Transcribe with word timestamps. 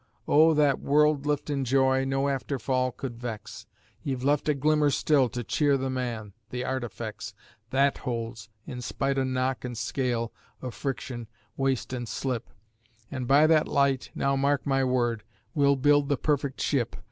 O' 0.27 0.55
that 0.55 0.79
world 0.79 1.27
liftin' 1.27 1.63
joy 1.63 2.05
no 2.05 2.27
after 2.27 2.57
fall 2.57 2.91
could 2.91 3.19
vex, 3.19 3.67
Ye've 4.01 4.23
left 4.23 4.49
a 4.49 4.55
glimmer 4.55 4.89
still 4.89 5.29
to 5.29 5.43
cheer 5.43 5.77
the 5.77 5.91
Man 5.91 6.33
the 6.49 6.65
Artifex! 6.65 7.35
That 7.69 7.99
holds, 7.99 8.49
in 8.65 8.81
spite 8.81 9.19
o' 9.19 9.23
knock 9.23 9.63
and 9.63 9.77
scale, 9.77 10.33
o' 10.59 10.71
friction, 10.71 11.27
waste 11.55 11.93
an' 11.93 12.07
slip, 12.07 12.49
An' 13.11 13.25
by 13.25 13.45
that 13.45 13.67
light 13.67 14.09
now, 14.15 14.35
mark 14.35 14.65
my 14.65 14.83
word 14.83 15.23
we'll 15.53 15.75
build 15.75 16.09
the 16.09 16.17
Perfect 16.17 16.61
Ship. 16.61 16.95